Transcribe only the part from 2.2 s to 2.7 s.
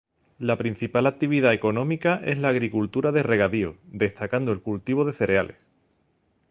es la